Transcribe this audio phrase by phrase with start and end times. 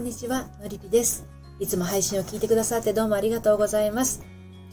[0.00, 1.26] んにちは、のりぴです。
[1.58, 4.24] いつも配信を聞いてくださってどうもありがとうございます。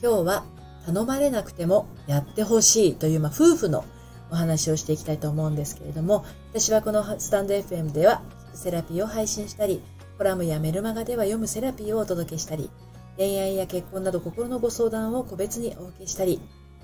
[0.02, 0.46] 今日は
[0.86, 3.84] 頼まれなくてもやってほしいという、まあ、夫婦の
[4.32, 6.23] お話をしていきたいと思うんですけれども、
[6.54, 8.21] 私はこのスタンド FM では
[8.54, 9.84] セラピーを配信したり、
[10.18, 12.70] コラムやメルマガでは読むセラピーをお届けしたり、
[13.18, 16.39] 恋愛や結婚など心のご相談を個別にお受けしたり、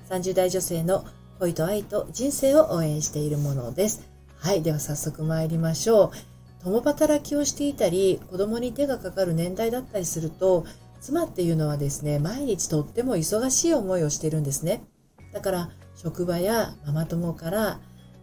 [0.09, 1.05] 30代女性の
[1.39, 4.09] 恋と愛と人生を応援しているものです。
[4.35, 4.61] はい。
[4.61, 6.32] では早速参りましょう。
[6.63, 10.65] 共働きをしていたり、子供に手がかかる年代だったりすると、
[11.01, 14.83] 妻っていうのはですね、毎日とっても忙しい思いをしているんですね。
[15.33, 17.79] だから、職場やママ友から、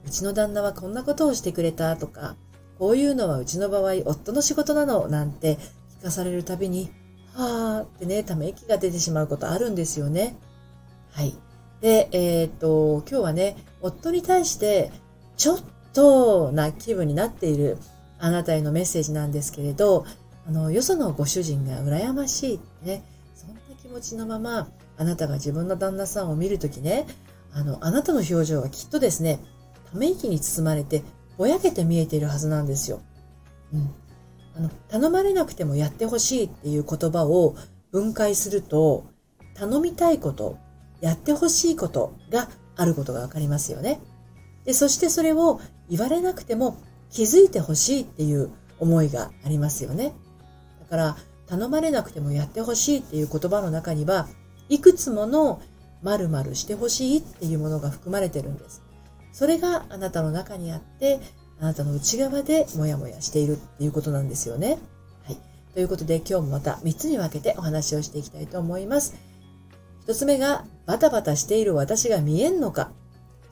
[0.07, 2.37] うちの旦那はこんなことをしてくれたとか、
[2.79, 5.59] こういうのはうちの場合、夫の仕事なのなんて
[6.01, 6.91] 聞かされるたびに、
[7.35, 10.37] はーってね、ため息が出てしまうことあるんですよね。
[11.13, 11.35] はい。
[11.83, 14.91] で、えー、っと、今日はね、夫に対して、
[15.37, 15.59] ちょっ
[15.93, 17.77] とな気分になっている
[18.21, 20.05] あなたへのメッセージなんですけれど、
[20.47, 23.05] あの、よそのご主人が羨ましいってね、
[23.35, 27.07] そんな気持ちのまま、あなたが自分の旦那さんを見るときね、
[27.53, 29.41] あの、あなたの表情はきっとですね、
[29.91, 31.03] ため息に包まれて、
[31.39, 33.01] ぼやけて見えているはずなんですよ。
[33.73, 33.91] うん。
[34.57, 37.57] あの、頼まれなくてもやってほしいっていう言葉を
[37.91, 39.07] 分解すると、
[39.55, 40.59] 頼みたいこと、
[41.01, 44.01] やってほしいことがあることがわかりますよね。
[44.65, 46.77] で、そしてそれを言われなくても
[47.11, 50.15] 気づいてほしいっていう思いがありますよね。
[50.81, 51.17] だから
[51.47, 54.29] 頼まれなくてもやってほしいっていう言葉の中には
[54.69, 55.61] いくつもの
[56.03, 58.83] 〇〇してほしいっていうものが含まれてるんです。
[59.33, 61.21] それがあなたの中にあって、
[61.61, 64.79] あなたの内側でモヤモヤしているっていうことなんですよね。
[65.25, 65.39] はい。
[65.75, 69.15] ということで今日もまた3つに分けてお話をしていきたいと思います。
[70.07, 72.91] 1つ目がバタバタしている私が見えんのか。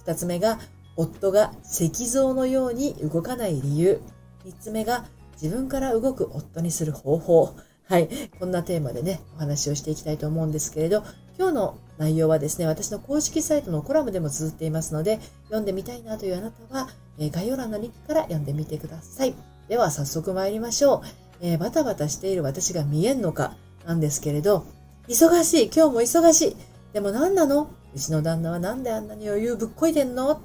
[0.07, 0.59] 2つ目が
[0.99, 4.01] 夫が石像のように動かない理由。
[4.45, 5.07] 三つ目が
[5.41, 7.55] 自分から動く夫にする方法。
[7.85, 8.09] はい。
[8.41, 11.05] こんなテーマでね、お話をしていきたいと思うんですけれど、
[11.39, 19.35] 今日の内容はですね、私の公式サイトのコラムでも綴っていますので、読んでみたいなというあなたは、え概要欄のリンクから読んでみてください。
[19.69, 21.03] では早速参りましょう。
[21.41, 23.57] えー、バタバタしている私が見えんのか
[23.87, 24.67] なんですけれど、
[25.07, 26.57] 忙しい、今日も忙しい。
[26.93, 27.71] でも何なの？
[27.95, 30.43] うちの旦那はなんであんなに余裕ぶっこいてんの？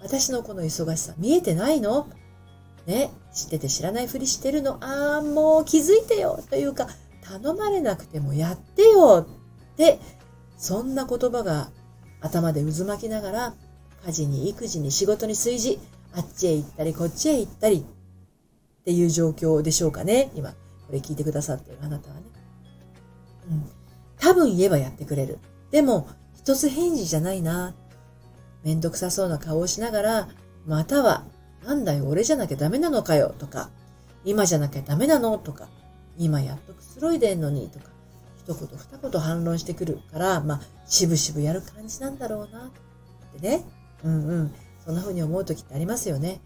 [0.00, 2.08] 私のこの忙しさ見えてないの？
[2.86, 4.78] ね、知ってて知らないふりしてるの？
[4.80, 6.88] ああ、もう気づいてよというか、
[7.22, 9.26] 頼まれなくてもやってよ
[9.72, 9.98] って、
[10.56, 11.70] そんな言葉が
[12.20, 13.54] 頭で渦巻きながら、
[14.06, 15.80] 家事に育児に仕事に炊事、
[16.14, 17.84] あっちへ行ったりこっちへ行ったり
[18.80, 20.30] っていう状況でしょうかね。
[20.36, 20.56] 今、こ
[20.92, 22.22] れ聞いてくださってるあなたはね。
[23.50, 23.70] うん。
[24.20, 25.40] 多分言えばやってくれる。
[25.72, 27.74] でも、一つ返事じゃないな。
[28.64, 30.28] めんどくさそうな顔をしながら、
[30.66, 31.24] または、
[31.64, 33.70] なんだよ、俺じゃなきゃダメなのかよ、とか、
[34.24, 35.68] 今じゃなきゃダメなの、とか、
[36.18, 37.86] 今やっとくつろいでんのに、とか、
[38.38, 42.70] 一言二言反論してくるから、まあ、しぶしぶやる感じなんだろうな、っ
[43.40, 43.64] てね。
[44.04, 44.54] うんうん。
[44.84, 46.40] そんな風に思う時ってありますよね。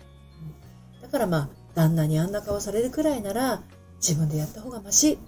[1.03, 3.63] だからまあ、旦那にあんな顔されるくらいなら、
[3.97, 5.19] 自分でやった方がまし。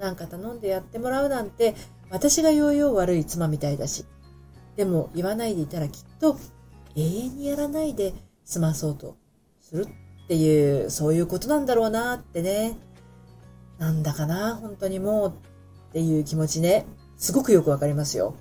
[0.00, 1.76] なんか頼んでやってもらうなんて、
[2.10, 4.04] 私がようよう悪い妻みたいだし、
[4.76, 6.38] でも言わないでいたらきっと
[6.96, 9.16] 永遠にやらないで済まそうと
[9.60, 9.86] する
[10.24, 12.76] っていう、そういうことなんだろうなってね。
[13.78, 15.34] なんだかな、本当にもう
[15.90, 18.34] っていう気持ちね、すごくよくわかりますよ。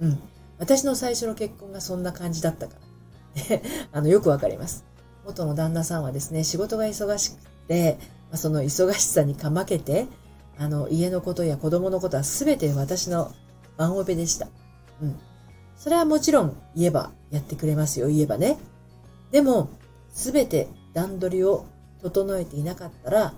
[0.00, 0.18] うん。
[0.58, 3.60] 私の最初の結婚がそんな感じだったから。
[3.92, 4.84] あの、よくわかります。
[5.24, 7.36] 元の旦那さんはですね、仕事が忙しく
[7.68, 7.98] て、
[8.34, 10.06] その忙しさにかまけて、
[10.58, 13.32] あの、家のことや子供のことは全て私の
[13.76, 14.48] ワンオペでした。
[15.02, 15.18] うん。
[15.80, 18.58] それはもちろん言えばやってくれますよ、言えばね。
[19.30, 19.70] でも、
[20.10, 21.64] すべて段取りを
[22.02, 23.32] 整えていなかったら、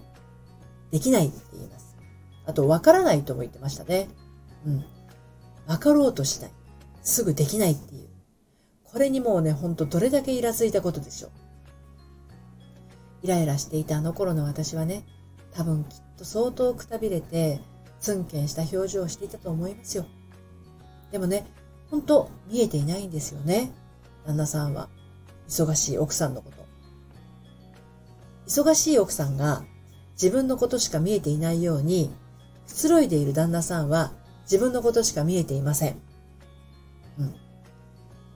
[0.91, 1.97] できないって言います。
[2.45, 4.09] あと、わからないとも言ってましたね。
[4.67, 4.85] うん。
[5.69, 6.51] わかろうとしない。
[7.05, 8.09] すぐできないっていう。
[8.83, 11.31] これにもうね、ほんとどれだけイラついたことでしょう。
[13.23, 15.05] イライラしていたあの頃の私はね、
[15.53, 17.61] 多分きっと相当くたびれて、
[18.01, 20.07] ツンケンした表情をしていたと思いますよ。
[21.13, 21.47] でもね、
[21.93, 23.71] 本当見えていないんですよね。
[24.27, 24.89] 旦那さんは。
[25.47, 26.65] 忙しい奥さんのこと。
[28.47, 29.63] 忙しい奥さんが
[30.13, 32.11] 自分のことしか見えていないように、
[32.67, 34.13] くつろいでいる旦那さんは
[34.45, 36.01] 自分のことしか見えていません。
[37.19, 37.35] うん。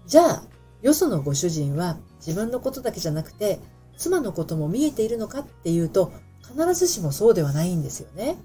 [0.06, 0.42] じゃあ、
[0.82, 3.58] よそのご主人は自分のことだけじゃなくて、
[3.96, 6.12] 妻のことも見えているのかっていうと、
[6.42, 8.36] 必ずしもそうではないんですよね。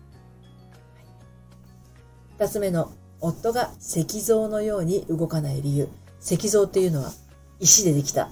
[2.40, 5.88] 二つ目の夫が石像のように動かない理由。
[6.22, 7.12] 石像っていうのは
[7.60, 8.30] 石でできた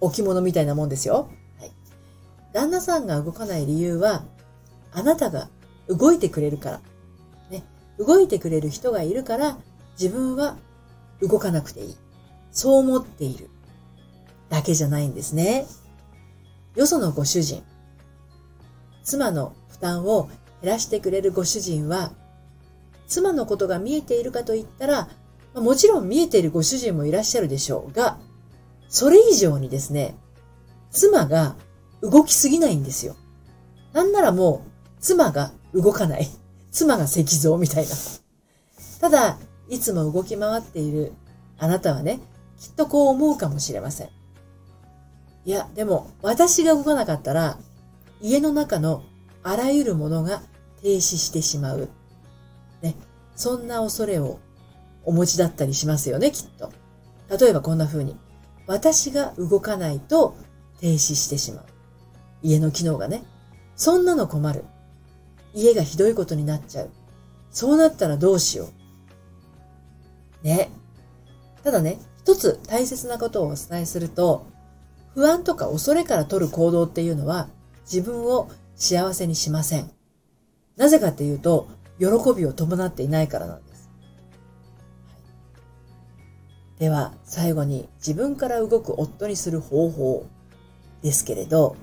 [0.00, 1.30] 置物みたいなもんですよ。
[1.58, 1.72] はい。
[2.52, 4.24] 旦那さんが動かない理由は、
[4.92, 5.48] あなたが
[5.88, 6.80] 動いてくれるから。
[7.50, 7.64] ね。
[7.98, 9.58] 動いてくれる人がいるから、
[10.00, 10.56] 自分は
[11.20, 11.96] 動かなくていい。
[12.52, 13.48] そう思っている。
[14.48, 15.66] だけじゃないんですね。
[16.74, 17.62] よそのご主人。
[19.02, 20.28] 妻の負担を
[20.62, 22.12] 減らしてくれるご主人は、
[23.10, 25.08] 妻のことが見えているかと言ったら、
[25.54, 28.18] もちろん見えているご主人もいらっしゃるでしょうが、
[28.88, 30.16] それ以上にですね、
[30.92, 31.56] 妻が
[32.02, 33.16] 動きすぎないんですよ。
[33.92, 34.70] なんならもう、
[35.00, 36.28] 妻が動かない。
[36.70, 37.90] 妻が石像みたいな。
[39.00, 41.12] ただ、いつも動き回っている
[41.58, 42.20] あなたはね、
[42.60, 44.08] きっとこう思うかもしれません。
[45.44, 47.58] いや、でも、私が動かなかったら、
[48.22, 49.02] 家の中の
[49.42, 50.42] あらゆるものが
[50.82, 51.88] 停止してしまう。
[53.40, 54.38] そんな恐れを
[55.02, 56.70] お持ちだったりしますよね、きっと。
[57.38, 58.14] 例えばこんな風に。
[58.66, 60.36] 私が動かないと
[60.78, 61.64] 停止してしまう。
[62.42, 63.24] 家の機能がね。
[63.76, 64.64] そんなの困る。
[65.54, 66.90] 家がひどいことになっちゃう。
[67.50, 68.68] そうなったらどうしよ
[70.42, 70.46] う。
[70.46, 70.68] ね。
[71.64, 74.48] ただね、一つ大切なことをお伝えすると、
[75.14, 77.48] 不安とか恐れから取る行動っていうのは
[77.90, 79.90] 自分を幸せにしません。
[80.76, 83.90] なぜかっていうと、喜びを伴っていないからなんです。
[86.78, 90.26] では、最後に自分から動く夫にする方法
[91.02, 91.76] ですけれど、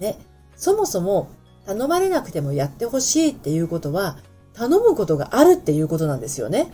[0.00, 0.18] ね、
[0.56, 1.30] そもそも
[1.66, 4.18] 頼まれなくてもやってほしいっていうことは、
[4.52, 6.72] 頼むことがあるっていうことなんですよね。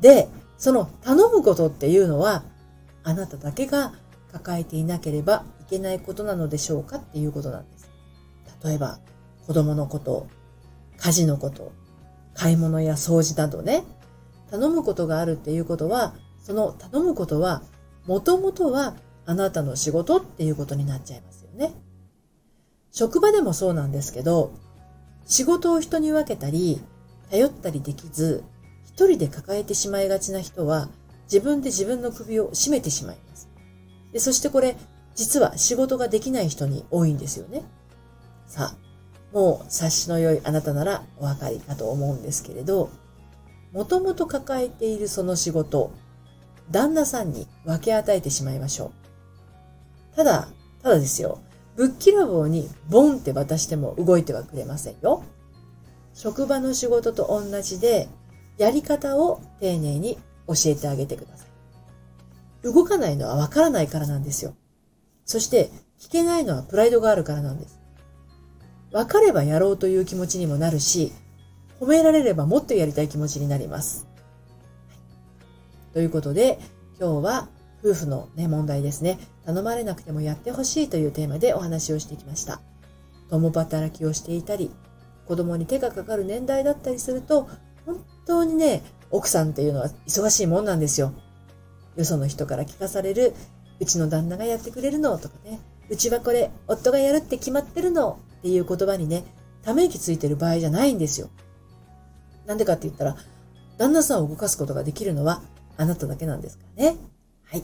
[0.00, 2.44] で、その頼むことっていうのは、
[3.04, 3.92] あなただけが
[4.32, 7.90] 抱えていなければいけないことなのでしょうかっていうことなんです。
[8.64, 9.00] 例えば、
[9.46, 10.26] 子供のこと、
[10.96, 11.72] 家事のこと、
[12.34, 13.84] 買い物や掃除などね、
[14.50, 17.62] 頼むことがあるっていうことは、その頼むことは、
[18.06, 18.96] もともとは
[19.26, 21.72] あなたの仕事っていうことになっちゃいますよね。
[22.90, 24.52] 職場でもそうなんですけど、
[25.26, 26.82] 仕事を人に分けたり、
[27.30, 28.42] 頼ったりできず、
[28.84, 30.88] 一人で抱えてしまいがちな人は、
[31.24, 33.48] 自分で自分の首を絞めてしまいます。
[34.12, 34.76] でそしてこれ、
[35.14, 37.62] 実は仕事ができない人に多いんですよね。
[38.48, 38.89] さあ、
[39.32, 42.90] もう察しの良いあなたならお分かりかと思うんですけれど、
[43.72, 45.92] もともと抱えているその仕事、
[46.70, 48.92] 旦那さんに分け与えてしまいましょ
[50.12, 50.16] う。
[50.16, 50.48] ただ、
[50.82, 51.40] ただですよ。
[51.76, 55.22] ぶっきらぼうにボンって渡しても動いてはくれませんよ。
[56.14, 58.08] 職場の仕事と同じで、
[58.58, 61.48] やり方を丁寧に教えてあげてください。
[62.64, 64.54] 動かないのはわからないからなんですよ。
[65.24, 67.79] そして、聞けないのはプライドがあるからなんです。
[68.92, 71.12] わかればやろうという気持ちにもなるし、
[71.80, 74.06] 褒められればもっとやりたい気持ちになります。
[75.92, 76.58] ということで、
[76.98, 77.48] 今日は
[77.82, 79.18] 夫婦のね、問題ですね。
[79.46, 82.60] 頼まれなくてもやってほしいというテーマでお話をしてきました。
[83.30, 84.70] 共働きをしていたり、
[85.26, 87.48] 子供に手がかかる年代だったりすると、
[87.86, 91.12] 本当にね、奥さんっていうのは忙しいもんなんですよ。
[91.96, 93.34] よその人から聞かされる、
[93.80, 99.24] うちの旦那がやってくれるのとかね、うちはこれ、夫がやるって決まってるのっていう言葉にね、
[99.62, 101.28] ため息ついてる場合じゃないんですよ。
[102.46, 103.16] なんでかって言ったら、
[103.78, 105.42] 旦那さんを動かすことができるのは
[105.76, 106.96] あなただけなんですからね。
[107.44, 107.62] はい。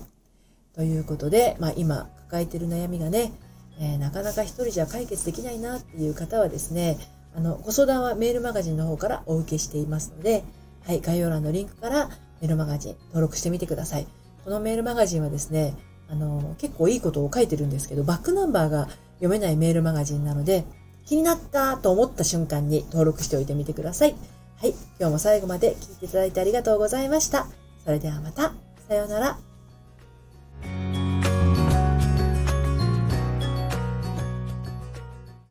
[0.74, 3.32] ということで、まあ今抱えてる悩みがね、
[3.78, 6.98] えー、なかなか一人じゃ解決できないなっていう方はですね、
[7.34, 10.44] あの、ご相談はメールマガジンの方からお受けしていますので、
[10.86, 12.08] はい、概要欄のリンクから
[12.40, 14.06] メールマガジン登録してみてください。
[14.44, 15.74] このメールマガジンはですね、
[16.08, 20.64] あの、結構いいことを書いてるんですけど、バックナンバーが読めないメールマガジンなので、
[21.06, 24.14] 気になったと思った瞬間に登録しておいてみてください。
[24.60, 27.46] はい、今日も最後まで聞いていただいてありがとうございました。
[27.84, 28.52] それではまた。
[28.88, 29.55] さようなら。